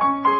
[0.00, 0.37] 皆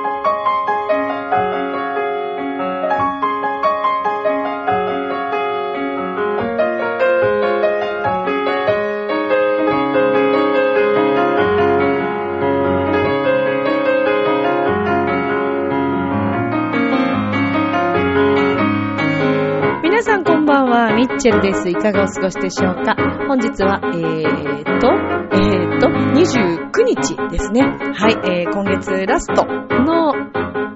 [21.19, 21.69] チェルです。
[21.69, 22.95] いかがお過ごしでしょうか？
[23.27, 24.89] 本日は、えーと、
[25.35, 27.63] えーと、29日ですね。
[27.63, 30.15] はい、えー、今月ラストの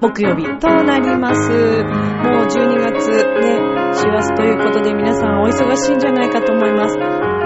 [0.01, 1.49] 木曜日となります。
[1.49, 6.97] もう12月ね、師走ということで皆さんお忙しいんじゃないかと思います。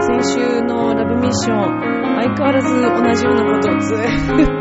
[0.08, 4.00] 先週のラブミッション、相変わらず同じようなことをずっ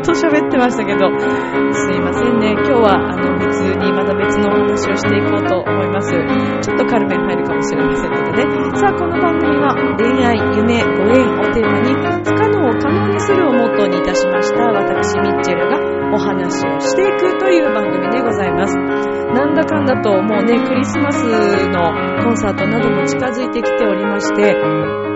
[0.05, 2.53] と喋ってましたけど、すいませんね。
[2.53, 6.13] 今日はあの普通にまた別のお話をしていこうと思います。
[6.61, 8.77] ちょっと軽めに入るかもしれませんけどね。
[8.77, 15.81] さあ、この番組は恋愛、夢、ご縁をテーマに不可能を可能にするをモットーにいたしました私ミッチェルが
[16.13, 18.75] お話をしていくという番組でございます。
[18.77, 21.25] なんだかんだともうね、クリスマス
[21.73, 25.06] のコンサートなども近づいてきておりまして、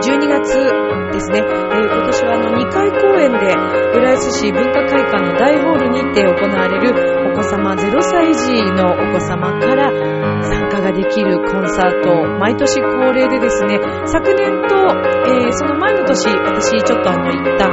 [0.00, 0.56] 12月
[1.12, 3.52] ですね、えー今年はあの2回公演で
[3.92, 6.90] 浦安市文化会館の大ホールにて行われる
[7.30, 9.92] お子様0歳児のお子様から
[10.42, 14.74] 参加ができるコンサート、毎年恒例でですね、昨年と、
[15.28, 17.68] えーその前の年、私ちょっとあの一旦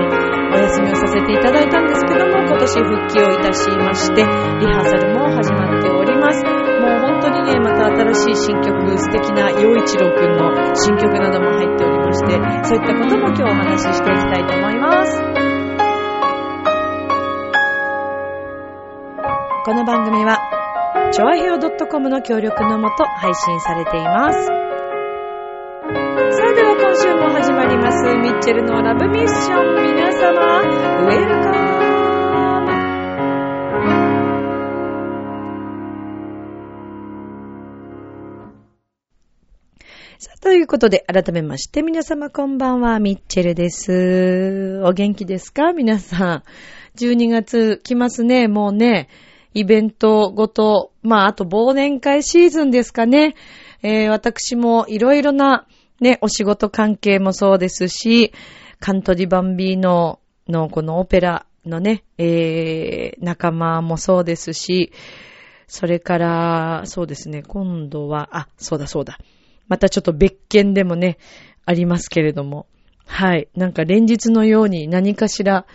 [0.52, 6.44] お休みをさせていただいたんですけども、今年復帰をいたしまして、リハーサルも始まっております。
[6.44, 15.22] もう本当にね、また新しい新曲、素敵な陽一郎くんの新曲なども入っておりますして、そういったことも今日お話ししていきたいと思います。
[19.66, 20.40] この番組は、
[21.12, 24.46] ちょあへお .com の協力のもと配信されています。
[24.46, 24.54] さ
[26.44, 29.76] あでは今週も始まります、ミッチェルのラブミッション。
[29.96, 31.47] 皆様、ウェルカム
[40.20, 44.82] さあ、ということで、改めまして、皆様こんばんは、ミッチェルです。
[44.84, 45.74] お元気ですか？
[45.74, 46.44] 皆さん。
[46.98, 49.10] 12月来ますね、もうね。
[49.54, 53.36] イベントごと、まあ、あと忘年会シーズンですかね。
[53.84, 55.68] えー私もいろいろな、
[56.02, 58.34] ね、お仕事関係もそうですし、
[58.80, 64.92] カントリバンビーノのこのオペラのね、えー仲間もそうですし、
[65.68, 69.20] それから、そうですね、今度は、あ、そうだそうだ。
[69.68, 71.18] またちょっと別件でもね、
[71.66, 72.68] ありますけれども。
[73.06, 73.48] はい。
[73.56, 75.66] なんか連日のように何かしら、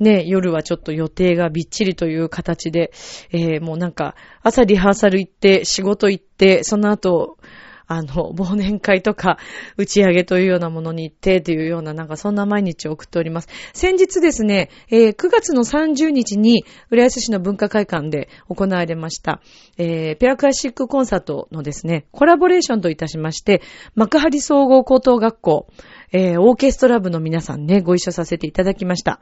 [0.00, 2.92] ね、夜はちょっと予定がびっちりという形で、
[3.30, 7.38] えーもうなんか、朝リハーサル行って、仕事行って、その後、
[7.86, 9.38] あの、忘年会とか、
[9.76, 13.48] 打ち上げというようなものに行って、というような、なんかそんな毎日を送っております。
[13.72, 19.40] 先日ですね、えー9月の30日に、浦安市の文化会館で行われました、
[19.78, 23.62] えーペアクラシックコンサートのですね、コラボレーションといたしまして、
[23.94, 25.66] 幕張総合高等学校、
[26.12, 29.20] えーオーケストラ部の皆さんね、ご一緒させていただきました。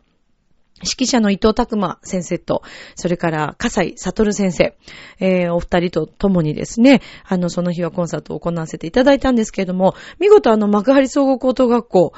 [0.82, 2.62] 指揮者の伊藤拓馬先生と、
[2.94, 4.76] それから、笠井悟先生、
[5.20, 12.12] えーお二人と共にですね、あの、その日はコンサートを行わせていただいたんですけれども、見事あの、幕張総合高等学校、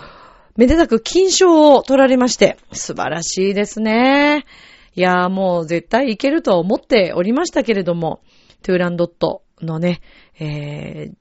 [0.57, 4.45] めでたく金賞を取られまして、素晴らしいですね。
[4.97, 8.21] いやーもう絶対いけると思っておりましたけれども、
[8.63, 10.01] トゥーランドットのね、
[10.39, 11.15] えー、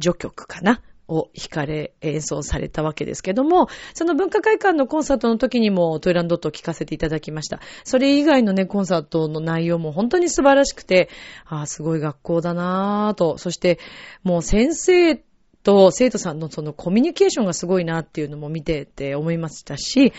[0.00, 7.60] 序曲かなを弾かれ、演奏されたわけですけども、その文化会館のコンサートの時にもトイランドットを聴かせていただきました。
[7.84, 11.08] それ以外のね、コンサートの内容も本当に素晴らしくて、
[11.46, 13.78] ああ、すごい学校だなぁと、そして
[14.22, 15.16] もう先生
[15.62, 20.12] と生徒さんのそのコミュニケーションがすごいなっていうのも見てて思いましたし、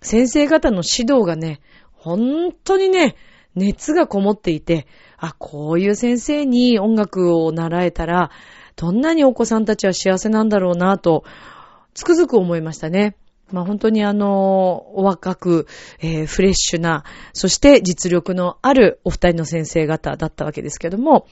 [0.00, 1.60] 先生方の指導がね、
[1.92, 3.14] 本当にね、
[3.54, 4.86] 熱がこもっていて、
[5.18, 8.30] あ、こういう先生に音楽を習えたら、
[8.76, 11.24] どんなにお子さんたちは幸せなんだろうなと、
[11.94, 13.16] つくづく思いましたね。
[13.50, 15.66] まあ本当にあの、お若く、
[16.00, 21.26] えーフレッシュな、そして実力のあるお二人の先生方だったわけですけども、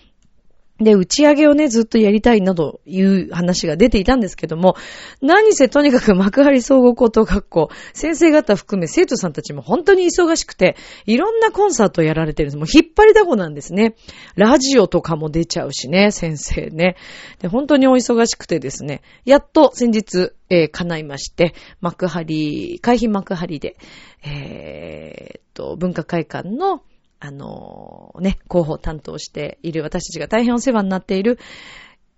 [0.80, 4.76] で、打ち上げをね、ずっとやりたいなどいう話が出ていたんですけども、
[5.20, 12.56] 何せとにかく 幕張総合高等学校、先生方含め生徒さんたちも本当に忙しくて、いろんなコンサートをやられてるんです。
[12.56, 13.94] もう引っ張りだこなんですね。
[14.36, 16.96] ラジオとかも出ちゃうしね、先生ね。
[17.40, 23.76] で、本当にお忙しくてですね、やっと先日、えー叶いまして、幕張、海浜幕張で、
[24.24, 26.82] えーっと、文化会館の
[27.20, 31.38] あのね、広報担当している私たちが大変お世話になっている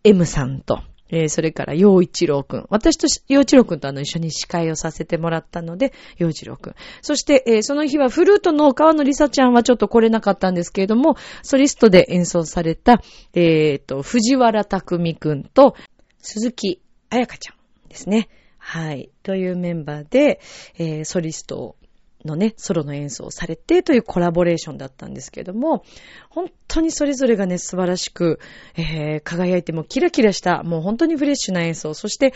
[0.04, 0.82] M さんと、
[1.12, 2.66] えー、それから、洋一郎くん。
[2.70, 6.74] 私と洋一郎くんとあの、一緒に司会をさせてもらったので、洋一郎くん。
[7.02, 13.02] そして、えー、その日はフルートの川野りさちゃんはちょっと来れなかったんですけれども、ソリストで演奏された、
[13.34, 15.76] えっ、ー、と、藤原匠くんと、
[16.18, 18.28] 鈴木彩香ちゃんですね。
[18.56, 19.10] はい。
[19.22, 20.40] というメンバーで、
[20.78, 21.76] えー、ソリストを
[22.24, 25.84] のね、ソロの演奏をされてというコラボレーションだったんですけども、
[26.30, 28.38] 本当にそれぞれがね、素晴らしく、
[28.76, 32.34] えー、輝いてもキラキラした、もう本当にフレッシュな演奏、そして、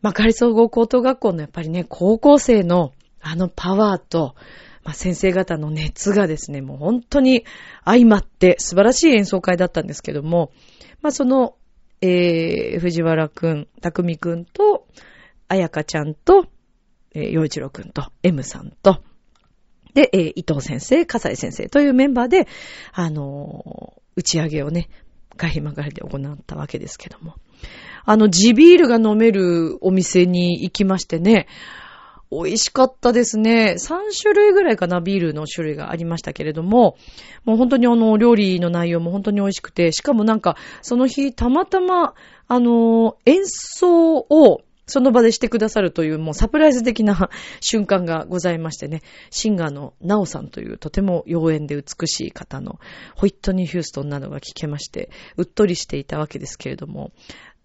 [0.00, 4.34] まかり総合高等学校のやっぱりね、高校生のあのパワーと、
[4.84, 7.44] まあ、先生方の熱がですね、もう本当に
[7.84, 10.50] 相まって素晴らしい演奏会だったんですけども、
[11.02, 11.54] まあ、その、
[12.00, 14.88] えー、藤原くん、匠くんと、
[15.46, 16.46] あやかちゃんと、
[17.14, 19.02] えー、洋一郎くんと、M さんと、
[19.94, 22.48] で、えー、伊藤先生、笠井先生というメンバーで、
[22.92, 24.88] あのー、打ち上げをね、
[25.36, 27.34] ガヒマガリで行ったわけですけども。
[28.04, 31.46] あの、地ビールが飲めるお店に行きましてね、
[32.32, 33.74] 美味しかったですね。
[33.78, 36.96] 3種類ぐらいかな、ビールの種類がありましたけれども、
[37.44, 42.14] もう本当にあの、料理の内容も本当に美味しくて、しかもなんか、その日、たまたま、
[42.48, 47.30] あの、演奏を、その場でしてくださるというもうサプライズ的な
[47.60, 52.80] 瞬間がございましてね、シンガーのナオさんというとても妖艶で美しい方の
[53.14, 57.12] ホイットニー・ヒューストンなどが聞けまして、うっとりしていたわけですけれども、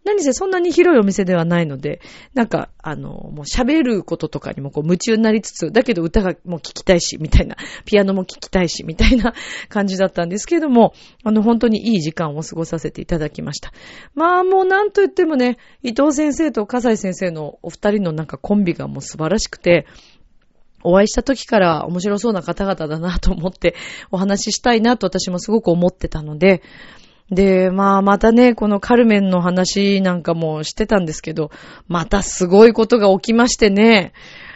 [0.07, 1.99] 何せそんなに広いお店ではないので、
[2.33, 9.33] なんか、あの、もう喋ることとかにもこう夢中になりつつ、だけど歌がもう聴きたいし、みたいな、ピアノも聴きたいし、みたいな
[9.67, 10.93] 感じだったんですけれども、
[11.23, 13.73] あの、本当にいい時間を過ごさせていただきました。
[14.15, 19.85] まあ、もうなんと言ってもね、伊藤先生と笠井先生のお二人のなんかコンビがもう素晴らしくて、
[20.83, 23.75] お会いした時から面白そうな方々だなと思って
[24.11, 26.61] お話ししたいなと私もすごく思ってたので、
[27.29, 31.51] で、まあ、またね、このカルメンの話なんかもしてたんですけど、
[31.87, 34.13] またすごいことが起きましてね、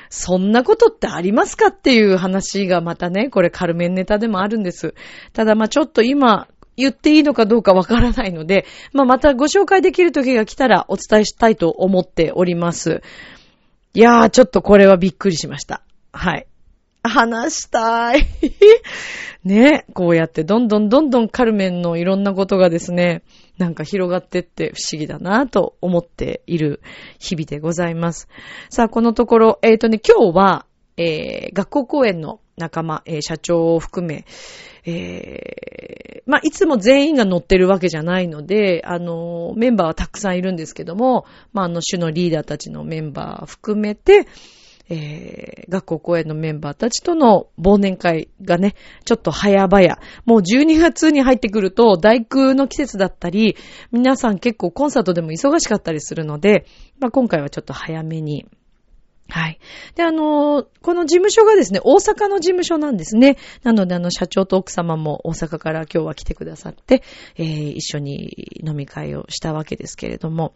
[0.10, 4.94] そんなことってありますかっていう話がまたね、これカルメンネタでもあるんです。
[5.34, 13.02] ただまあちょっと今言っていいのかどうかわからないので、まあまたご紹介できる時が来たらお伝えしたいと思っております。
[13.94, 15.82] いやー、ちょっとこれはびっくりしました。
[16.12, 16.48] はい。
[17.04, 18.28] 話したい。
[19.44, 23.24] ね、こうやってどんどんどんどんカルメンのいろんなことがですね、
[23.58, 26.82] なんか広がってって不思議だなと思っている
[27.20, 28.28] 日々でございます。
[28.70, 30.66] さあ、このところ、えっ、ー、とね、今日は、
[30.98, 34.26] えー、学校公演の仲間、えー、社長を含め、
[34.86, 44.28] えー、まあ、いつも全員が乗ってるわけじゃないので、あの、メンバーはたくさんいるんですけども、まあ、あの、種のリーダーたちのメンバー含めて、
[44.94, 49.98] えー、学校公演のメンバーたちとの忘年会がね、ちょっと早々。
[50.26, 53.56] もう12月に入ってくると大空の季節だったり、
[53.94, 56.66] 皆さん結構コンサートでも忙しかったりするので、
[57.00, 58.46] まあ、今回はちょっと早めに
[59.32, 59.60] はい。
[59.96, 63.38] で、あの、この事務所がですね、大阪の事務所なんですね。
[63.64, 67.02] なので、あの、社長と奥様も大阪から今日は来てくださって、
[67.38, 70.54] えー、一緒に飲み会をしたわけですけれども。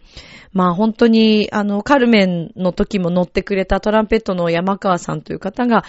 [0.51, 5.85] まあ、本当に、あの、カルメンの時も乗ってくれたトランペットの山川さんという方が、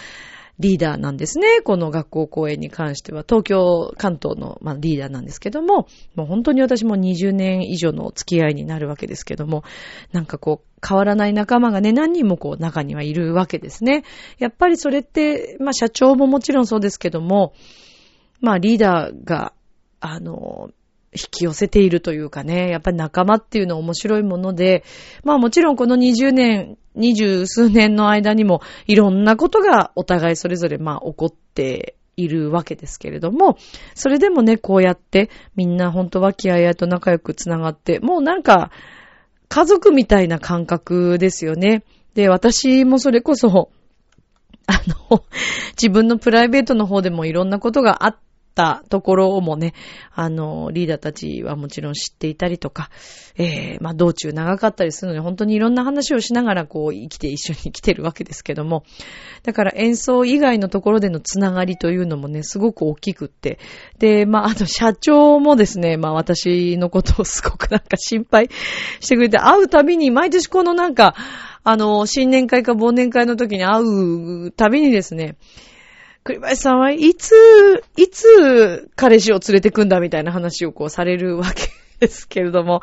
[0.58, 1.60] リーダーなんですね。
[1.62, 9.64] この学校公演に関しては、東京、関東の、まあ、リーダーなんですけども、もう本当に私も20年以上の付き合いになるわけですけども、
[10.12, 14.04] なんかこう、変わらない仲間がね、何人もこう、中にはいるわけですね。
[14.38, 17.52] やっぱりそれって、まあ、社長ももちろんそうですけども、
[18.40, 19.52] まあ、リーダーが、
[20.00, 20.70] あの、
[21.16, 24.84] 引き寄せているというかね、やっぱり仲間っていうのは面白いもので、
[25.24, 33.58] まあもちろんこの20年、二十数年の間にもいろんなことがお互いそれぞれまあ起こっているわけですけれども、
[33.94, 38.70] それでもね、こうやってみんな本当は気合いと仲良くつながって、もうなんか
[39.48, 41.84] 家族みたいな感覚ですよね。
[42.14, 43.70] で、私もそれこそ、
[44.66, 45.22] あの、
[45.72, 48.16] 自分のプライベートの方でもいろんなことがあっ
[48.56, 49.74] ったところもね、
[50.14, 52.88] あの、リーダーたちはもちろん知っていたりとか、
[53.36, 58.84] えー、まあ、道中長かったりするので、本当にいろんな話をしながら、こう、生きて一緒に来てるわけですけども、
[59.42, 63.58] だから演奏以外のところでのつながりというのもね、すごく大きくって、
[63.98, 68.48] で、まあ、あと社長もですね、まあ、私のことをすごくなんか心配
[69.00, 71.14] してくれて、会うたびに、毎年このなんか、
[71.62, 75.36] あの、新年会か忘年会の時に会うたびにですね、
[76.26, 77.34] 栗林さんはいつ、
[77.96, 81.68] いつ彼氏を連れてくんだみたいな話をこうされるわけ
[82.00, 82.82] ですけれども、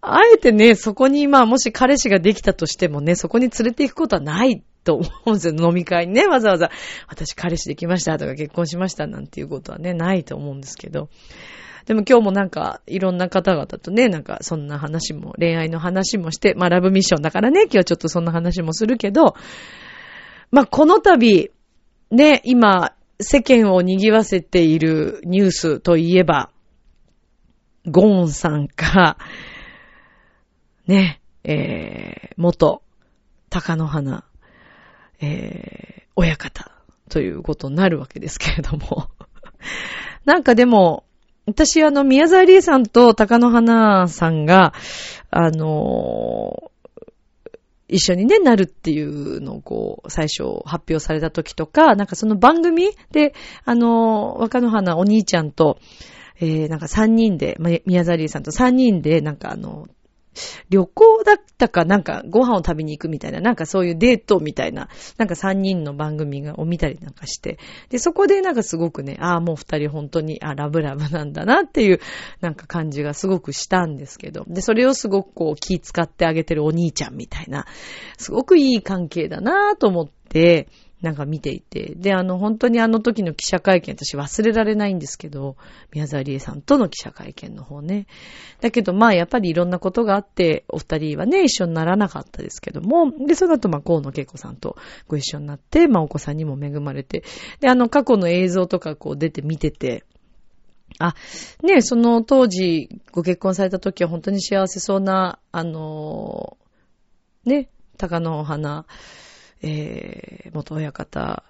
[0.00, 5.54] あえてね、そこにまあもし彼氏ができたとしてもね、そこに連れて行くことはないと思うんですよ。
[5.58, 6.70] 飲み会にね、わざわざ、
[7.06, 11.10] 私彼氏できましたとか結婚しましたなんていうことはね、ないと思うんですけど。
[11.84, 19.34] でも今日もなんか、いろんな方々とね、なんか、そんな話も、恋愛の話もして、まあ、ラブミッションだからね、今日はちょっとそんな話もするけど、
[20.50, 21.50] まあ、この度、
[22.10, 26.50] ね、今、世間を賑わせているニュースといえば、
[27.86, 29.18] ゴーンさんか、
[30.86, 32.82] ね、えー、元、
[33.50, 34.24] 鷹の花、
[35.20, 36.70] えー、親方
[37.08, 39.08] ということになるわけですけれども。
[40.24, 41.04] なんかでも、
[41.46, 44.72] 私あの、宮沢りえさんと鷹の花さんが、
[45.30, 46.70] あの
[47.88, 55.78] 一緒にね、なるっていうのをこう、最初発表された時とか、なんかその番組で、あの、若野花お兄ちゃんと、
[56.40, 59.88] えー、なんか三人で、宮沢りえさんと三人で、なんかあの、
[60.68, 64.88] 旅行だったかなんかご飯を食べに行くみたいな、なんかそういうデートみたいな、
[65.18, 67.58] なんか3人の番組を見たりなんかして、
[67.90, 72.00] で、そこでなんかすごくね、ああ、もう2人本当に、あラブラブなんだなっていう、
[72.40, 77.66] なんか感じがすごくしたんですけど、で、それをすごくこう気使ってあげてるお兄ちゃんみたいな、
[78.18, 80.68] すごくいい関係だなと思って、
[81.04, 81.94] なんか見ていて。
[81.96, 85.56] で、あの、本当にあの時の記者会見、私忘れられないんですけど、
[85.92, 88.06] 宮沢りえさんとの記者会見の方ね。
[88.62, 97.22] だけど、まあ、やっぱりいろんなことがあって、お二人はね、一緒にならなかったですけども、で、その後、まあ、河野恵子さんとご一緒になって、まあ、お子さんにも恵まれて、
[97.60, 100.04] で、あの、過去の映像とかこう出て見てて、
[100.98, 101.14] あ、
[101.62, 106.56] ね、その当時ご結婚された時は本当に幸せそうな、あの、
[107.44, 107.68] ね、
[107.98, 108.86] 鷹の花、
[109.66, 111.42] えー、元親方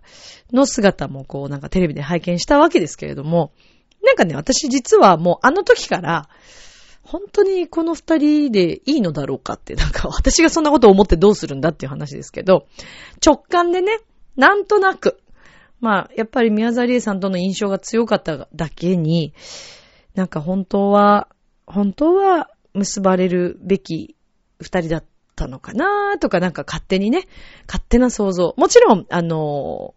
[0.52, 3.52] の姿もこうなんかテレビで拝見したわけですけれども、
[4.04, 6.28] なんかね、私実はもうあの時から、
[7.02, 12.66] 本当にこの二人でいいのだろうかって、なんか 私がそんなことを思ってどうするんだっていう話ですけど、
[13.24, 13.98] 直感でね、
[14.36, 15.18] なんとなく、
[15.80, 19.34] まあ、やっぱり宮沢りえさんとの印象が強かっただけに、
[20.14, 21.28] なんか本当は、
[21.66, 24.16] 本当は結ばれるべき
[24.60, 27.26] 二人だったったのかなとかなんか勝手にね、
[27.66, 28.54] 勝手な想像。
[28.56, 29.94] もちろん、あの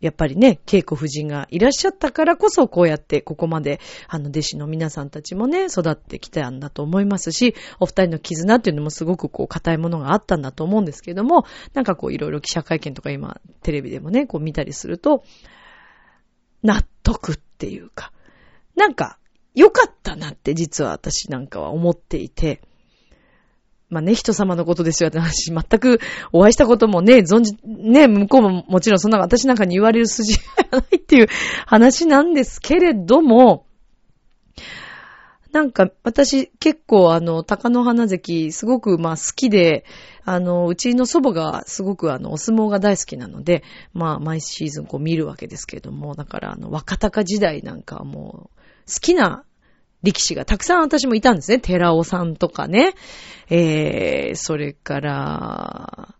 [0.00, 15.24] やっぱりね、稽古夫人がいらっしゃったからこそ、こうやってここまで、あの、弟子の皆さんたちもね、育ってきたんだと思いますし、お二人の絆っていうのもすごくこう、硬いものがあったんだと思うんですけども、なんかこう、いろいろ記者会見とか今、テレビでもね、こう見たりすると、
[16.62, 18.12] 納得っていうか、
[18.76, 19.18] なんか、
[19.56, 22.60] 良かったなって実は私なんかは思っていて、
[23.90, 26.00] まあね、人様のことですよって話、全く
[26.32, 30.42] お会いしたこともね、存じ、ね、向こうももちろんそんな私なんかに言われる筋が
[30.80, 31.28] ないっていう
[31.66, 33.64] 話なんですけれども、
[35.52, 39.86] なんか私結構あの、鷹の花関すごくまあ好きで、
[40.24, 43.62] あの、うちの祖母がすごくあの、お相撲が大好きなので、
[43.94, 48.58] まあ毎シーズンこう見るわけですけれども、だからあの、若鷹時代なんかもう、
[48.92, 49.44] 好きな
[50.02, 51.58] 力士がたくさん私もいたんですね。
[51.58, 52.94] 寺尾さんとかね。
[53.50, 56.14] えー、それから、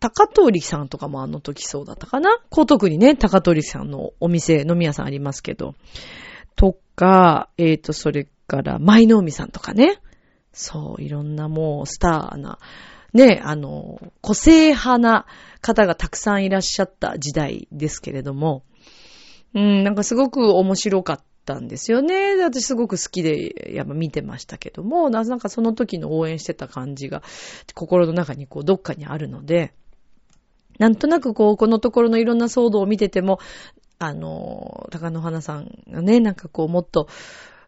[0.00, 5.74] 高通さんとかもあの時そうだったかな江東区にね、高通さんのお店、飲み屋さんありますけど。
[6.56, 10.00] とか、えーと、それから、舞の海さんとかね。
[10.52, 12.58] そう、いろんなもうスターな、
[13.12, 15.26] ね、あの、個性派な
[15.60, 18.64] 方がたくさんいらっしゃった時代ですけれども、
[19.54, 22.36] うん、なんかすごく面白かったたんですよね。
[22.36, 27.22] 私すごく好きで、やっぱ見てましたけども、なんかその時の応援してた感じが、
[27.74, 29.72] 心の中にこう、どっかにあるので、
[30.78, 33.38] なんとなくこう、このところのいろんな騒動を見てても、
[33.98, 37.08] あの、高野花さんがね、なんかこう、もっと、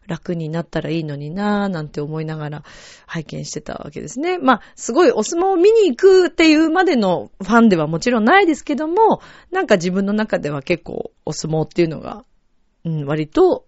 [0.07, 2.63] 楽になったらいいのになぁ、なんて思いながら
[3.05, 4.37] 拝見してたわけですね。
[4.39, 9.21] まあ、すごいお相撲を見に行くっていうまでのファンではもちろんないですけども、
[9.51, 12.25] なんか自分の中では結構お相撲っていうのが、
[12.83, 13.65] うん、割と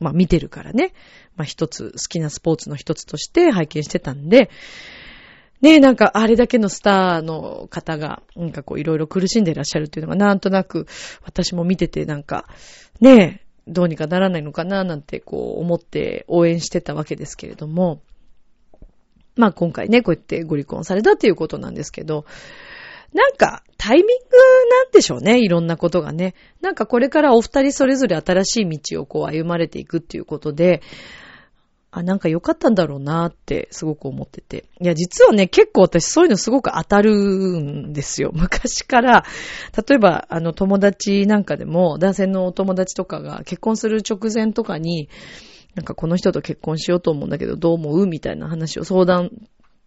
[0.00, 0.92] まあ見てるからね。
[1.36, 4.50] まあ一つ、好きなスポーツの一つとして拝見してたんで、
[5.60, 10.86] ねえ、なんか、あれだけのスターの方が、なんかこう、いろいろ苦しんでいらっしゃるっていうのが、なんとなく、
[11.24, 12.46] 私も見てて、なんか、
[13.00, 18.02] ねえ、どうにかならないのかな、なんて、こう、思って応援してたわけですけれども、
[19.34, 22.24] まあ今回ね、こうやってご離婚されたっていうことなんですけど、
[23.12, 24.12] なんか、タイミング
[24.70, 25.40] なんでしょうね。
[25.40, 26.34] いろんなことがね。
[26.60, 30.82] なんかこれからお二人それぞれ新しい道をこう歩まれていくっていうことで、
[31.90, 34.66] あ、なんか良かったんだろうなってすごく思ってて。
[34.80, 38.30] いや、実はね、結構私そういうのすごく当たるんですよ。
[38.34, 39.24] 昔から、
[39.88, 45.08] 例えば、あの、友達なんかでも、男性のお友達とかが結婚する直前とかに、
[45.74, 49.30] なんかこの人と結婚しようと思うんだけど、どう思うみたいな話を相談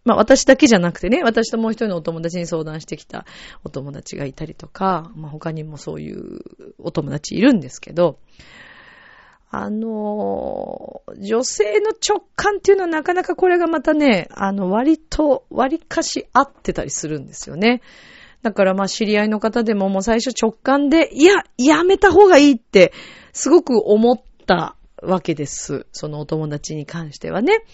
[0.03, 3.25] まあ私だけじゃなくてね、私ともう一人のお友達に相談してきた
[3.63, 6.39] お友達がいたりとか、まあ他にもそういう
[6.79, 8.17] お友達いるんですけど、
[9.53, 17.81] あの、女性の直感っていうのはなかなかこれがまたね、あの、割と、割かし合ってたりするんですよね。
[18.43, 22.93] だからまあ知り合いの方でももう最初直感で、いや、やめた方がいいって、
[23.33, 25.85] すごく思ったわけです。
[25.91, 27.65] そのお友達に関してはね。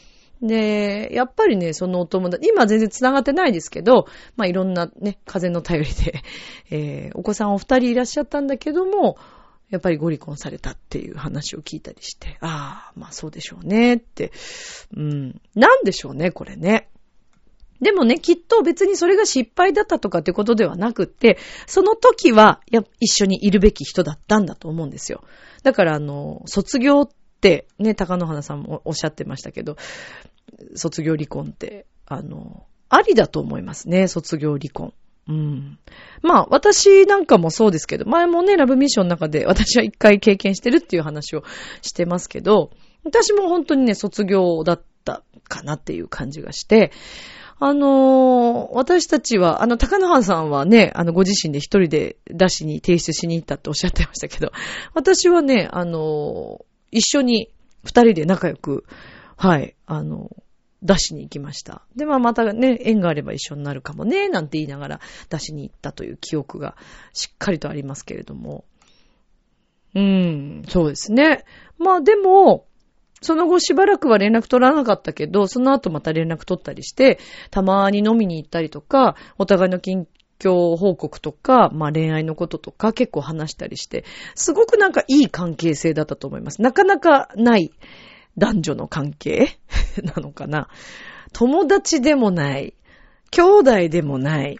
[0.41, 6.21] で、やっぱりね、そのお友達、今全然繋がってないですけど、まあいろんなね、風の頼りで、
[6.69, 9.17] えー、お子さんお二人いらっしゃったんだけども、
[9.69, 14.31] やっぱりご離婚されたっていう話を聞いたりして、ああ、まあそうでしょうねって、
[14.95, 16.89] うん、なんでしょうね、これね。
[17.81, 25.23] でもね、きっと別にそれが失敗だったとかってことではなくって、その時は、や、一緒にいるべき人だったんだと思うんですよ。
[25.63, 29.77] だからあの、卒業って、ね、高野花さんもおっしゃってましたけど、
[30.75, 34.93] 卒業離婚って、あの、ありだと思いますね、卒業離婚。
[35.27, 35.77] うん。
[36.21, 41.43] まあ、私なんかもそうですけど、前もね、ラブミッションの中で私は一回経験してるっていう話を
[41.81, 42.71] してますけど、
[43.03, 46.91] 私も本当にね、卒業だったかなっていう感じがして、
[47.59, 54.51] あのー、私たちは、あの、高野原さんはね、あの、ご自身で一人で出しに提出しに行ったっておっしゃってましたけど、
[54.93, 57.49] 私はね、あのー、一緒に
[57.83, 58.85] 二人で仲良く、
[59.35, 60.29] はい、あの、
[60.83, 61.81] 出しに行きました。
[61.95, 66.75] で、まあまたね、縁があれば一緒になるかもね、なんて言いながら出しに行ったという記憶が
[67.13, 68.63] しっかりとありますけれども。
[69.95, 71.45] うーん、そうですね。
[71.77, 72.65] まあでも、
[73.21, 80.07] その後しばらくは連絡取らなかったけど、その後また連絡取ったりして、たまに飲みに行ったりとか、お互いの近
[80.39, 86.61] 況報告とか、まあ恋愛のこととか結構話したりして、すごくなんかいい関係性だったと思います。
[86.61, 87.71] なかなかない
[88.37, 89.57] 男女の関係
[90.03, 90.69] なのかな。
[91.33, 92.73] 友達でもない。
[93.31, 94.59] 兄弟でもない。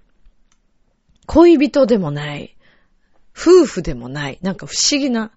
[1.25, 2.57] 恋人でもない。
[3.37, 4.39] 夫婦でもない。
[4.41, 5.31] なんか不思議な。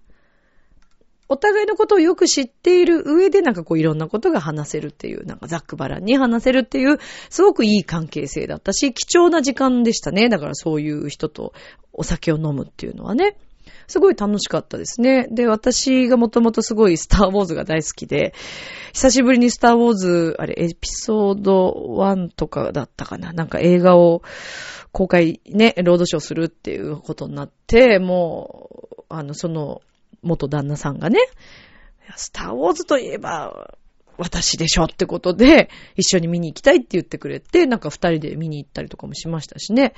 [1.31, 10.27] お互いのことをよく知っている上でなんかこういろんなことが話せるっていう、なんかザックバランに話せるっていう、すごくいい関係性だったし、貴重な時間でしたね。
[10.27, 11.53] だからそういう人と
[11.93, 13.37] お酒を飲むっていうのはね。
[13.87, 15.27] すごい楽しかったですね。
[15.31, 18.33] で、私がもともとすごいスターウォーズが大好きで、
[18.91, 23.31] 久しぶりにスターウォーズ、あれ、エピソード1とかだったかな。
[23.31, 24.21] なんか映画を
[24.91, 29.81] 公開ね、ロードショーするっていうことになって、もう、あの、その、
[30.23, 31.19] 元旦那さんがね、
[32.15, 33.77] スターウォーズといえば、
[34.17, 39.93] 私でしょってことで、一緒に見に行きたいって言ってくれて、なんか二人で見に行ったりとかもしましたしね。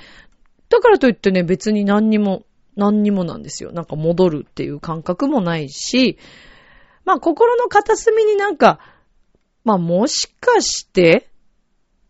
[0.70, 2.44] だからといってね、別に何にも
[2.76, 3.72] 何にもなんですよ。
[3.72, 6.18] なんか戻るっていう感覚もないし、
[7.04, 8.80] まあ心の片隅になんか、
[9.64, 11.28] まあもしかして、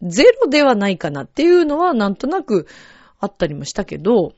[0.02, 2.66] ゼロではないかなっていうのはなんとなく
[3.18, 4.34] あったりもしたけど、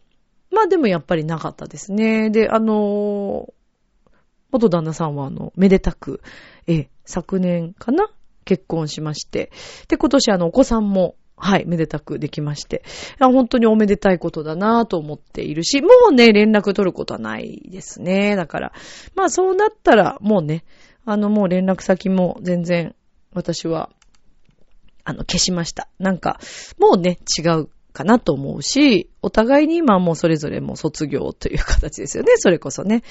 [0.50, 2.30] まあでもやっぱりなかったですね。
[2.30, 3.52] で、あの
[4.52, 6.20] 元旦那さんはあの、めでたく、
[6.66, 8.11] え、昨年かな？
[8.44, 9.50] 結婚しまして。
[9.88, 12.82] で、今年あの、お子さんもはい、めでたくできまして。
[13.20, 18.37] 本当におめでたいことだなぁと思っているし、もうね、連絡取ることはないですね。
[18.37, 18.72] だから、
[19.14, 20.64] まあそうなったら、もうね、
[21.04, 22.94] あのもう連絡先も全然、
[23.35, 23.90] 私は、
[25.04, 25.88] あの、消しました。
[25.98, 26.40] なんか、
[26.78, 33.02] もうね、違うかなと思うし、お互いに今もうそれぞれもう卒業という形ですよね、それこそね。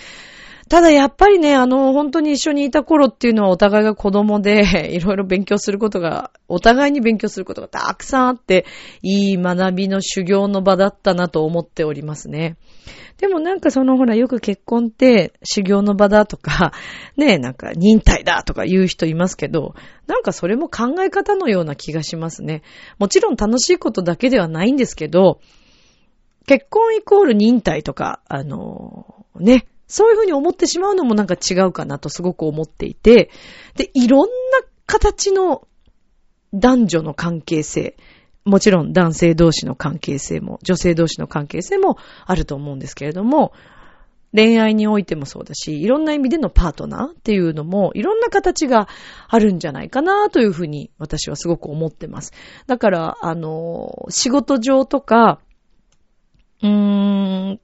[0.68, 8.66] ただやっぱりね、あの、本当に一緒にいた頃っていうのはお互いが子供で、 いろいろ勉強することが、お互いに勉強することがたくさんあって、
[9.04, 12.58] いい学びの修行の場だったなと思っておりますね。
[13.18, 16.74] でもなんかそのほらよく結婚って修行の場だとか、
[17.16, 19.76] ねなんか忍耐だとか言う人いますけど、
[20.08, 22.64] なんかそれも考え方のような気がしますね。
[23.00, 25.40] もちろん楽しいことだけではないんですけど、
[26.48, 33.30] 結婚イコール忍耐とか、あの、ね、そういうふうに思ってしまうのもなんか違うかなとすごく思っていて、
[33.76, 34.30] で、いろんな
[34.86, 35.68] 形の
[36.54, 37.98] 男女の関係性、
[38.46, 43.54] もちろん男性同士の関係性も、女性同士の関係性もあると思うんですけれども、
[44.36, 48.90] 恋愛においてもそうだし、いろんな意味でのパートナーっていうのも、いろんな形が
[49.30, 52.34] あるんじゃないかなというふうに私はすごく思ってます。
[52.68, 55.40] だから、あの、仕事上とか、
[56.62, 57.60] うーん、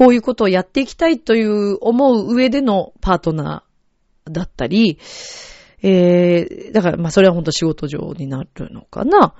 [0.00, 4.98] こういうことをやっていきたいという思う上でのパートナーだったり、
[5.82, 9.34] えー、だからまそれは本当仕事上になるのかな。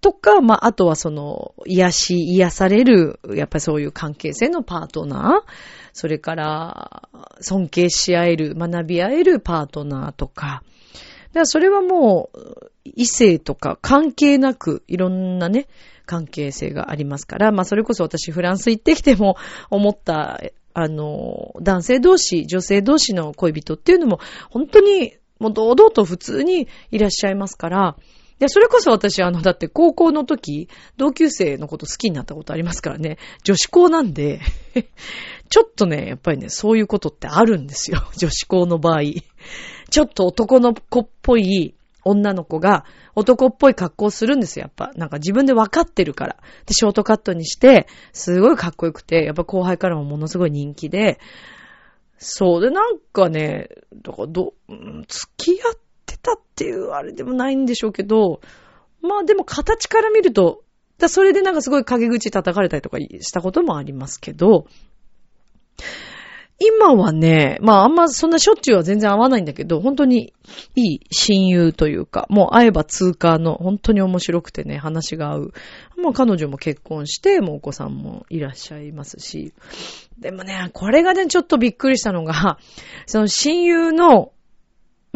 [0.00, 5.52] とか、まあ、あとはその、癒し、癒される、やっぱりそういう関係性のパートナー、
[5.92, 7.08] それから、
[7.40, 10.64] 尊敬し合える、学び合えるパートナーとか、
[11.28, 15.68] だからそれはもう、異性とか関係なく、いろんなね、
[16.06, 19.36] 関係性がありますから、まあそれこそ私フランス行ってきても
[19.70, 20.40] 思った
[20.78, 27.96] あの、男性同士、女性同士の恋人っていうのも、本当に、もう堂々と普通にいらっしゃいますから、
[28.38, 34.40] で、それこそ私、あの、だって高校の時、同級生のこと好きになったことありますからね、女子校なんで
[35.48, 38.06] ちょっとね、やっぱりね、そういうことってあるんですよ。
[38.18, 39.00] 女子校の場合。
[39.88, 41.74] ちょっと男の子っぽい
[42.06, 44.92] 女の子が男っぽい格好するんですよ、やっぱ。
[44.96, 46.36] なんか自分で分かってるから。
[46.66, 51.18] で、ショートカットにして、すごいかっこよくて、やっぱ後輩からもものすごい人気で、
[52.18, 53.68] そうで、なんかね、
[54.02, 54.54] だからど、
[55.08, 58.40] 付き合ってたっていうあれでもないんでしょうけど、
[59.02, 60.62] まあでも形から見ると、
[60.98, 64.66] だそれでなんかすごい陰口叩かれたりとかしたこともありますけど、
[66.58, 70.32] 今はね、まああんまそんなしょっちゅうは全然会わないんだけど、本当に
[70.74, 75.52] いい親友というか、もう会えば通過の本当に面白くてね、話が合う。
[75.98, 79.52] もう彼女も結婚して、もうお子さんもいらっしゃいますし。
[80.18, 82.58] でもね、これがね、ちょっとびっくりしたのが、
[83.04, 84.32] その親友の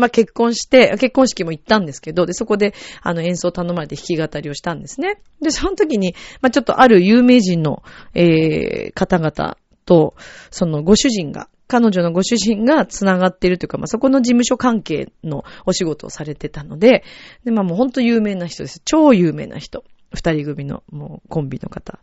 [0.00, 5.20] まあ、結婚して、結婚式も行ったんですけど、で、そこで、あの、演奏頼まれて弾き語りをしたんですね。
[5.42, 7.83] で、その時に、まあ、ちょっとある有名人の、
[8.14, 9.59] えー、方々
[9.90, 10.14] と、
[10.53, 17.03] そのご主人が、彼女のご主人が繋がっているというか、まあ、そこの事務所関係のお仕事をされてたので、
[17.44, 18.81] で、まあ、もうほんと有名な人です。
[18.85, 19.83] 超有名な人。
[20.14, 21.98] 二人組の、もう、コンビの方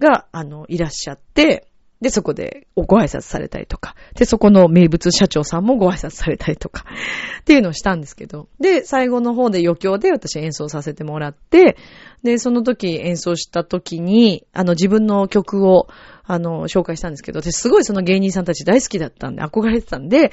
[0.00, 1.68] が、あの、いらっしゃって、
[2.00, 3.96] で、そこでご挨拶されたりとか。
[4.14, 6.84] で、そこの名物社長さんもご挨拶されたりとか。
[7.40, 8.48] っていうのをしたんですけど。
[8.60, 11.76] で、最後の方で余興で私演奏させてもらって、
[12.22, 15.88] で、その時演奏した時に、あの自分の曲を、
[16.24, 20.30] あの、紹介したんですけど、私すごいその芸人さんたち大好きだったんで、憧れてたんで、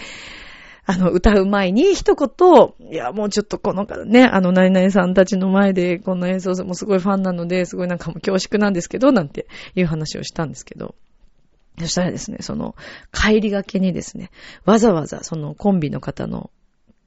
[0.88, 10.94] あの、歌う前に一言、いや、もうちょっとこのね、あの、ナイナイさんたちの前でこんな演奏もすごいファンなので、すごいなんかもう恐縮なんですけど、なんていう話をしたんですけど。
[11.80, 12.76] そしたらですね、その、
[13.12, 14.32] 帰りがけにですね、
[14.66, 16.52] わざわざそのコンビの方の、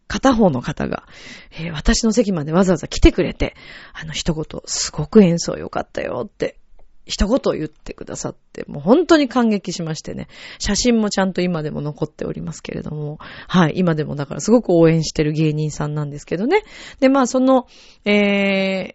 [0.06, 1.04] 片方の方が、
[1.52, 3.54] えー、私の席までわざわざ来てくれて、
[3.92, 6.58] あの一言、すごく演奏良かったよって、
[7.08, 10.28] 一言言ってくださって、もう本当に感激しましてね、
[10.58, 16.64] 写真もちゃんと今でも残っておりますけれども、はい、今でもだからすごく応援してる芸人さんなんですけどね。
[17.00, 17.66] で、まあその、
[18.04, 18.94] え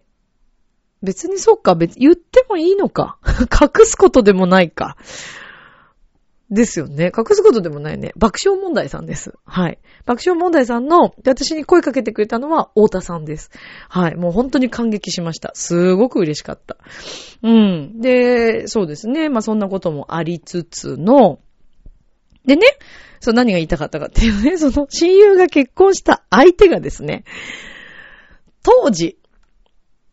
[1.04, 3.18] 別にそっか、別、言ってもいいのか。
[3.50, 4.96] 隠すことでもないか。
[6.54, 7.06] ですよね。
[7.06, 8.12] 隠すことでもないね。
[8.16, 9.34] 爆笑問題さんです。
[9.44, 9.78] はい。
[10.06, 13.50] 爆笑問題さんの、で、私に声かけてくれたのは、太田さんです。
[13.88, 14.14] はい。
[14.14, 15.50] もう本当に感激しました。
[15.54, 16.76] すごく嬉しかった。
[17.42, 18.00] うん。
[18.00, 19.28] で、そうですね。
[19.28, 21.40] まあそんなこともありつつの、
[22.46, 22.62] でね、
[23.20, 27.24] そう何が言いたかったかっていうね、 その親友が結婚した相手がですね、
[28.62, 29.18] 当時、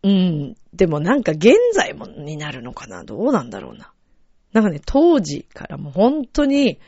[0.04, 3.92] うん、でもなんか現在もになるのかなどうなんだろうな。
[4.54, 6.80] なんかね、当時からもう本当に、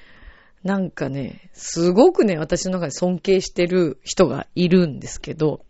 [0.63, 5.65] なんかね、すごくね、私の中で尊敬してる人がいるんですけど、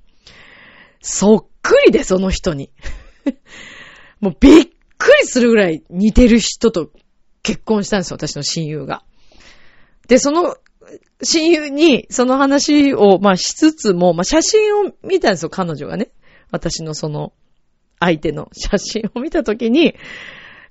[1.02, 2.72] そっくりで、その人に。
[4.20, 4.66] もうびっ
[4.98, 6.92] くりするぐらい似てる人と
[7.42, 9.04] 結婚したんですよ、私の親友が。
[10.08, 10.58] で、その
[11.24, 16.12] 親友にその話を、まあしつつも、まあ写真を見たんですよ、彼女がね。
[16.52, 17.34] 私のその
[18.00, 19.96] 相手の写真を見たときに、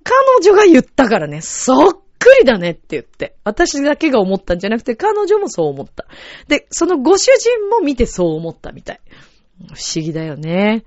[0.02, 3.36] 彼女が言ったからね、そっくりだねって言って。
[3.44, 6.06] 私だけが思ったんじゃなくて、彼女もそう思った。
[6.48, 9.00] で、そのご主人も見てそう思ったみたい。
[9.74, 10.84] 不思議だよね。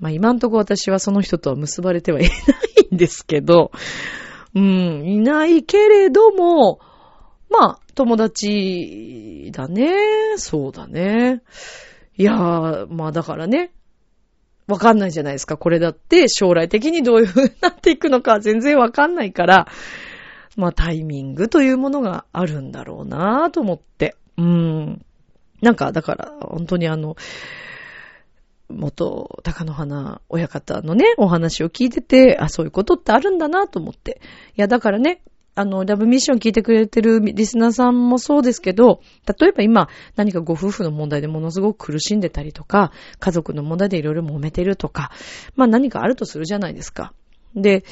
[0.00, 3.70] まあ今んとこ私はその人とは結ばれてはいないんですけど、
[4.54, 6.80] うん、いないけれども、
[7.50, 10.36] まあ、友達だね。
[10.36, 11.42] そうだね。
[12.16, 13.72] いやー、まあだからね、
[14.66, 15.56] わかんないじゃないですか。
[15.56, 19.68] これだって将来的にどういう風になっていくのか全然わかんないから、
[20.56, 24.16] まあタイミングというものがあるんだろうなぁと思って。
[24.38, 25.04] うん。
[25.60, 27.16] なんか、だから、本当にあの、
[28.68, 34.20] 元、高野花親方のね、お話を聞いてて、あ、そういうことってあるんだなと思って。
[34.56, 35.22] いや、だからね、
[35.56, 39.00] あの、ラブミッション聞いてくれてるリスナーさんもそうですけど、
[39.40, 42.90] 例えば今何かご夫婦の問題でものすごく苦しんでたりとか、
[43.20, 45.12] 家族の問題でいろいろ揉めてるとか、
[45.54, 47.12] まあ何かあるとするじゃないですか。
[47.54, 47.84] で、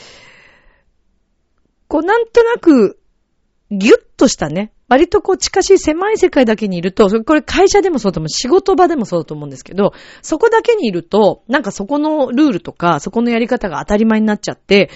[1.87, 2.99] こうなんとなく、
[3.71, 14.91] ぎゅっとしたね、割とこう近しい狭い世界だけにいると、これ会社でもそうと思う、仕事場でもそうだと思うんですけど、そこだけにいると、なんかそこのルールとか、そこのやり方が当たり前になっちゃって、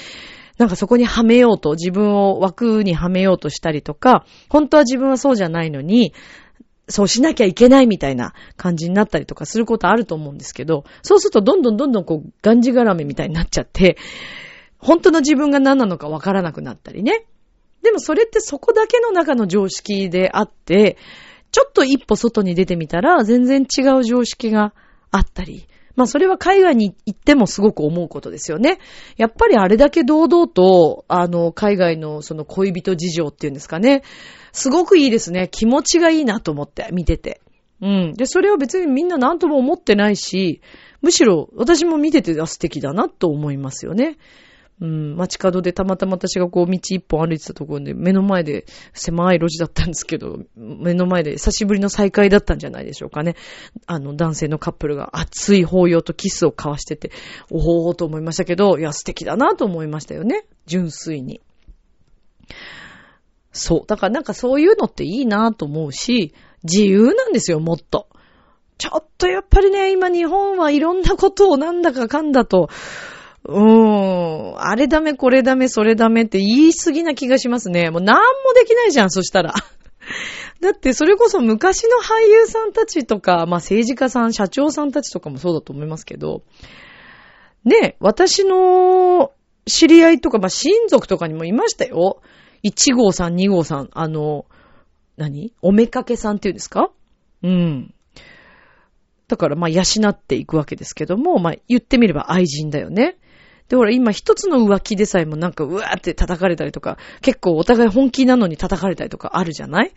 [0.59, 6.14] なんかそこにはめようと、自分を枠にはめようとしたりとか、本当は自分はそうじゃないのに、
[6.88, 13.97] そうしなきゃいけないみたいな感じになったりとかすることあると思うんですけど、そうするとどんどんどんどんこう、がんじがらめみたいになっちゃって、
[14.79, 17.27] 本当の自分が何なのかわからなくなったりね。
[17.83, 20.97] でもそれってそこだけの中の常識であって、
[21.51, 24.73] ちょっと一歩外に出てみたら全然違う常識が
[25.11, 28.79] あったり、まあそれは海外に行ってもすごく思うことですよね。
[29.17, 34.03] やっぱりあれだけ堂々と、あの、海外のその恋人事情っていうんですかね。
[34.53, 35.49] すごくいいですね。
[35.51, 37.41] 気持ちがいいなと思って見てて。
[37.81, 38.13] うん。
[38.15, 40.61] で、それは別にみんな何とも思ってないし、
[41.03, 44.17] むしろ私も見てて素敵だなと思いますよね。
[44.79, 53.37] うん、街角でたまたま私がこう道一本歩いてたところで目の前で狭い路地だったんですけど、目の前で久しぶりの再会だったんじゃないでしょうかね。
[53.87, 57.11] あの男性のカップルが熱い抱擁とキスを交わしてて、
[57.51, 60.45] おーと思いましたけど、いや素敵だなと思いましたよね。
[60.67, 61.41] 純粋に。
[63.53, 63.87] そう。
[63.87, 66.35] だからなんかそういうのっていいなと思うし、
[66.65, 68.09] 自由なんですよ、もっと。
[68.77, 72.69] ちょっとやっぱりね、今日本はいろんなことをなんだかかんだと、
[73.49, 77.91] うーん、あれダメ、これダメ、それダメって言い過ぎな気がしますね。
[77.91, 78.23] もう何も
[78.55, 79.55] できないじゃん、そしたら。
[80.61, 86.43] だってそれこそ昔の俳優さんたちとか、まあ政治家さん、社長さんたちとかもそうだと思いますけど、
[87.65, 89.33] ね、私の
[89.67, 92.21] 知り合いとか、まあ親族とかにもいましたよ。
[92.65, 94.47] 1号さん、2号さん、あの、
[95.17, 95.53] 何？
[95.63, 96.91] おめかけさんっていうんですか？
[97.43, 97.95] うん。
[99.29, 103.17] だから、まあ、養っていくわけですけども、まあ、言ってみれば愛人だよね。
[103.68, 109.92] で、ほら、今一つの浮気でさえもなんか、うわーって叩かれたりとか、結構お互い本気なのに叩かれたりとかあるじゃない？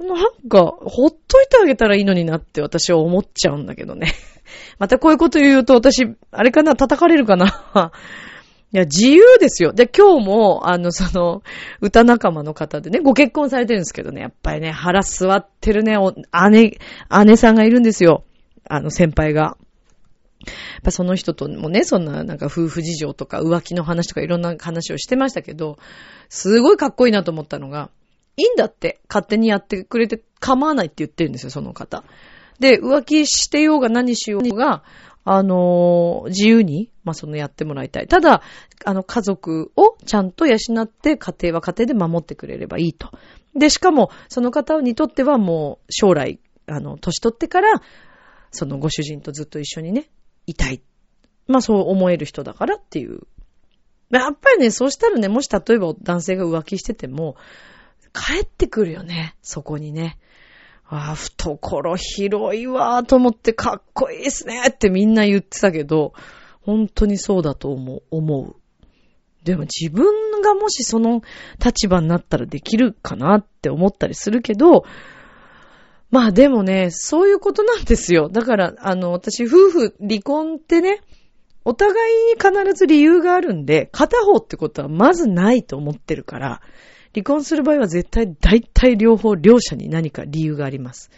[0.00, 4.12] なんか、ほっといてあげたらいいのになって私は思っちゃうんだけどね。
[4.78, 7.46] またこういうこと言うと私、あれかな叩かれるかな？
[8.74, 9.74] いや、自由ですよ。
[9.74, 11.42] で、今日も、あの、その、
[11.82, 16.14] 歌仲間の方でね、ご結婚されてるんですけどね、やっぱりね、腹座ってるね、お
[16.50, 16.78] 姉、
[17.26, 18.24] 姉さんがいるんですよ。
[18.68, 19.58] あの、先輩が。
[20.46, 25.78] っぱその人ともね、そんななんか夫婦事情とか浮気の話とかいろんな話をしてましたけど、
[26.28, 27.90] すごいかっこいいなと思ったのが、
[28.36, 32.04] いいんだって、勝手にやってくれて構わないって言ってるんですよ、その方。
[32.58, 34.82] で、浮気してようが何しようが、
[35.24, 38.08] あのー、自由に、まあ、そのやってもらいたい。
[38.08, 38.42] ただ、
[38.84, 43.10] あの、家族をちゃんと養って家庭は家庭で守ってくれればいいと。
[43.54, 47.82] で、しかも、その方にとってはもう、将来、あの、年取ってから、
[48.50, 50.10] そのご主人とずっと一緒にね、
[50.46, 50.82] いたい。
[51.46, 53.20] まあ、そう思える人だからっていう。
[54.10, 57.36] やっぱりね、そうしたらね、もし例えば男性が浮気してても、
[58.12, 60.18] 帰ってくるよね、そこにね。
[60.84, 66.12] ああ、懐広いわーと思ってかっこいいですねってみんな言ってたけど、
[66.60, 68.02] 本当にそうだと思う。
[68.10, 68.56] 思う。
[69.42, 70.04] でも自分
[70.42, 71.22] がもしその
[71.64, 74.84] 立場になったらできるかなって思ったりするけど、
[76.12, 78.28] まあでもね、そういうことなんですよ。
[78.28, 81.00] だから、あの、私、夫婦、離婚ってね、
[81.64, 86.60] お互いに必ず理由があるんで、片方ってことはまずないと思ってるから、
[87.14, 91.10] 離婚する場合は絶対、大体両方、両者に何か理由があります。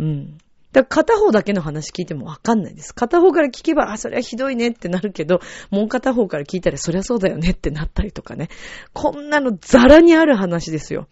[0.00, 0.38] うん。
[0.72, 2.92] だから片方だけの話聞いてもわかんないです。
[2.92, 8.48] 片方から聞けば、あ、それはひどいねってなるけど、もう片方から聞いたら、そりゃそうだよねってなったりとかね。
[8.92, 11.06] こんなのザラにある話ですよ。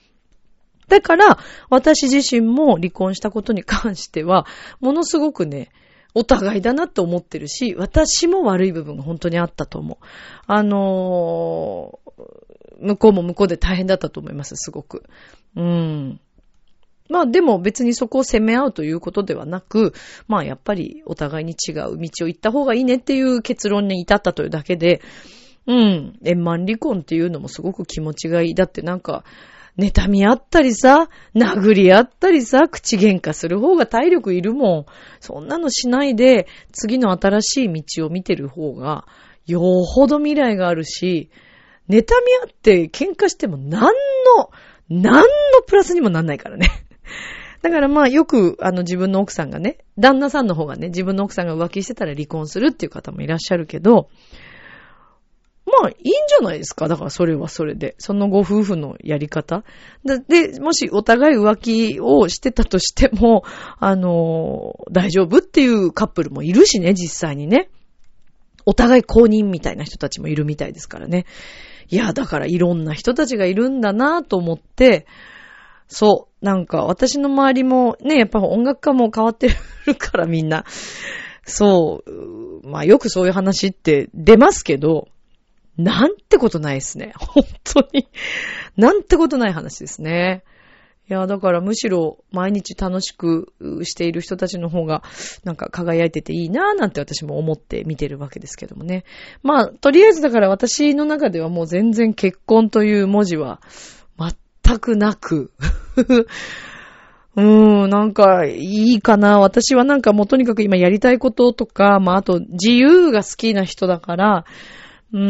[0.89, 4.47] だから、私自身も離婚したことに関しては、
[4.81, 5.71] ものすごくね、
[6.15, 10.05] お互いだなって思ってるし、私も悪い部分が本当にあったと思う。
[10.47, 15.05] あのー、向こうも向こうで大変だったと思います、すごく。
[15.57, 16.21] うん。
[17.09, 19.93] まあでも別にそこを責め合うということではなく、
[20.27, 25.03] まあやっぱりお互いに違う道を行った方がいいねっていう結論に至ったというだけで、
[25.67, 28.55] うん、円満離婚っていうのもすごく気持ちがいい。
[28.55, 29.25] だってなんか、
[29.79, 34.87] 妬み合ったりさ、殴り合ったりさ、口喧嘩する方が体力いるもん。
[35.21, 39.07] そんなのしないで、次の新しい道を見てる方が、
[39.47, 41.31] よほど未来があるし、
[41.89, 42.03] 妬み
[42.43, 43.93] 合って喧嘩しても何
[44.39, 44.51] の、
[44.89, 45.23] 何の
[45.67, 46.69] プラスにもなんないからね。
[47.63, 54.09] だからまあよくあの自分の奥さんがね、旦那さんの方がね、自分の奥さんが浮気してたら離婚するっていう方もいらっしゃるけど、
[55.67, 56.87] まあいいんじゃないですか？
[56.87, 57.97] だからそれはそれで。
[57.99, 59.65] そのご夫婦のやり方。
[60.05, 63.43] で、もしお互い浮気をしてたとしても、
[63.79, 67.69] あの大丈夫っていうカップルもいるしね、実際にね。
[68.65, 71.27] お互い公認みたいな人たちもいるみたいですからね。
[71.89, 75.07] いや、だからいろんな人たちがいるんだなと思って、
[75.89, 79.49] そう、なんか私の周りもね、やっぱ音楽家も変わって
[79.87, 80.65] るからみんな。
[81.45, 85.07] そう、まあよくそういう話って出ますけど、
[85.79, 87.13] なんてことないですね。
[87.19, 88.09] 本当に。
[88.77, 90.43] なんてことない話ですね。
[91.09, 93.53] いや、だからむしろ毎日楽しく
[93.85, 95.05] している人たちの方が
[95.45, 99.05] なんか輝いてていいなぁなんて私も思って見てるわけですけどもね。
[99.43, 103.61] まあ、とりあえずだから私の中ではもう全然結婚という文字は
[104.65, 105.53] 全くなく
[107.37, 109.39] うーん、なんか、いいかな。
[109.39, 114.45] 私はなんかもうとにかく今やりたいこととか、まああと自由が好きな人だから、
[115.13, 115.21] うー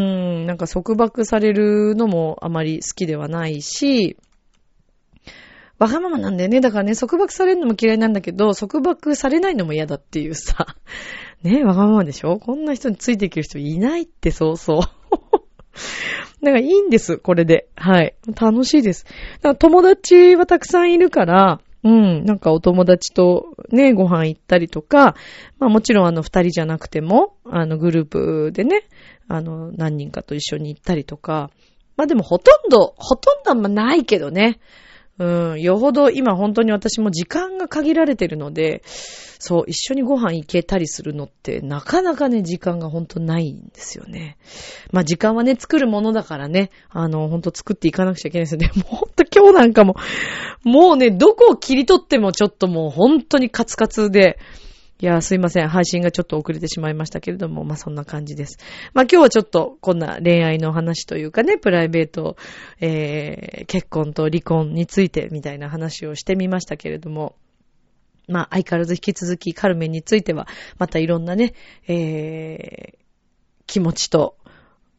[0.45, 4.17] ん、なんか束縛されるのもあまり好きではないし、
[5.79, 6.61] わがままなんだよね。
[6.61, 10.67] だからね、束縛されるのも嫌いなんだけど、束縛されないのも嫌だっていうさ。
[11.43, 12.39] ね、わがままでしょ？
[12.39, 14.81] こんな人についていける人いないってそうそう。
[16.43, 17.69] だからいいんです、これで。
[17.77, 18.15] はい。
[18.41, 19.05] 楽しいです。
[19.05, 25.15] だから友達はたくさんいるから、うん、なんかお友達とね、ご飯行ったりとか、
[25.61, 28.89] まあもちろんあの二人じゃなくても、あのグループでね、
[29.29, 31.53] あの何人かと一緒に行ったりとか、
[31.97, 34.59] まあでもほとんど、ほとんどあんまないけどね。
[35.19, 38.83] うん、よほど今本当に私も時間が限られてるので、
[39.39, 44.37] そう、一緒にご飯行けたりするのってなかなかね、時間が本当ないんですよね。
[44.93, 48.71] まあ時間はね、作るものだからね、あの、本当作っていかなくちゃいけないですよね。
[48.77, 49.97] もう本当今日なんかも、
[50.65, 54.39] もうね、どこを切り取ってもちょっともう本当にカツカツで、
[54.99, 55.69] いや、すいません。
[55.69, 58.59] 配信がちょっと遅れてしまいましたけれども、まあ、そんな感じです。
[58.95, 62.37] まあ、今日はちょっとこんな恋愛の話というかね、プライベート、
[62.81, 67.37] えー、結婚と離婚についてみたいな話をしてみましたけれども、
[68.27, 71.53] まあ、相変わらず引き続きカルメンについては、またいろんなね、
[71.87, 72.99] えー、
[73.67, 74.39] 気持ちと、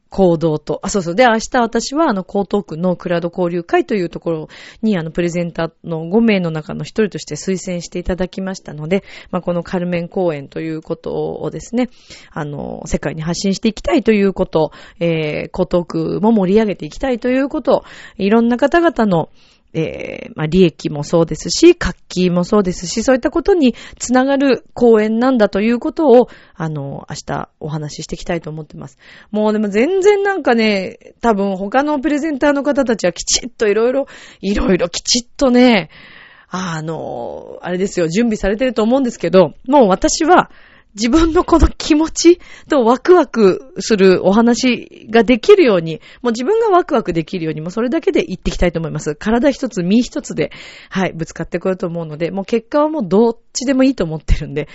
[0.09, 1.15] 行動と、あ、そうそう。
[1.15, 4.49] で、明日私は、あの、江東区のクラウド交流会というところ
[4.81, 11.89] に、あの、プレゼンターの5名の中の1人として推薦していただきましたので、まあ、このカルメン公演ということをですね、
[12.31, 17.83] あの、世界に発信していきたいということ、えー、江東区も盛り上げていきたいということ、
[18.17, 19.29] いろんな方々の、
[19.73, 28.97] えー、まあ、利益もそうですし、活気もそうですし、そういったことにつながる公演なんだということを、あの、明日お話ししていきたいと思ってます。
[29.31, 34.07] もうでも全然なんかね、多分他のプレゼンターの方たちはきちっといろいろ、
[34.41, 35.89] いろいろきちっとね、
[36.49, 40.49] あの、あれですよ、準備されてると思うんですけど、もう私は、
[40.95, 49.15] 自分のこの気持ちとワクワクするお話ができるように、もう自分がワクワクできるように、もうそれだけで言っていきたいと思います。
[49.15, 50.51] 体一つ、身一つで、
[50.89, 54.67] はい、ぶつかってこようと思うので、もう結果はもうどっちでもいいと思ってるんで、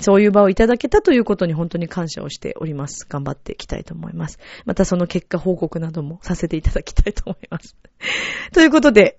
[0.00, 3.06] そういう場をいただけたということに本当に感謝をしております。
[3.08, 4.38] 頑張っていきたいと思います。
[4.66, 7.76] またその結果報告などもさせていただきたいと思います。
[8.52, 9.18] ということで、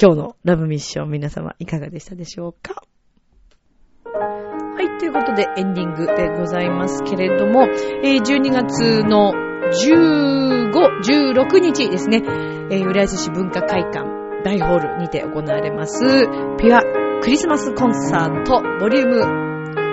[0.00, 2.82] 今日のラブミッション皆様いかがでしたでしょうか、
[4.98, 12.22] ということでエンディングでございますけれども、えー、12月の15、16日ですね、
[12.70, 14.04] えー、浦安市文化会館
[14.44, 16.00] 大ホールにて行われます、
[16.58, 16.82] ピュア
[17.20, 19.20] クリスマスコンサートボリューム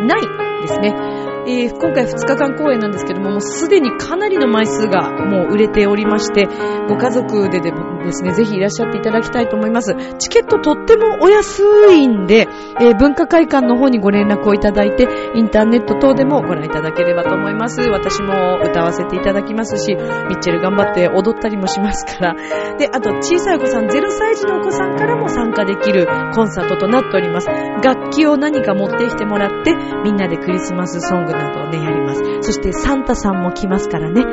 [0.08, 1.20] 9ですね。
[1.48, 6.48] えー、今回2日間公演なんですけども、もうすでにかなりの枚数がもう売れておりまして、
[6.88, 9.96] ご家族ででもですね、ぜひいらっしゃっていただきたいと思います。
[10.18, 12.48] チケットとってもお安いんで、
[12.80, 17.82] えー、文化会館の方にご連絡をいただいて、インターネット等でもご覧いただければと思います。
[17.82, 22.36] 私も歌わせていただきますし、ミッチェル頑張って踊ったりもしますから。
[22.78, 27.48] で、あと小さいお子さん、0歳児のお子さんからも参加できるコンサートとなっております。
[27.84, 32.22] 楽器を何か持ってきてもらって、みんなでクリスマスソングなどをね、やります。
[32.42, 34.24] そしてサンタさんも来ますからね。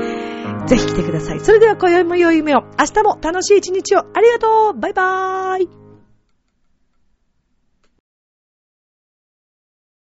[0.66, 1.40] ぜひ来てください。
[1.40, 2.62] それでは今宵も良い夢を。
[2.78, 4.00] 明日も楽しい一日を。
[4.00, 5.85] ありがとうバイバーイ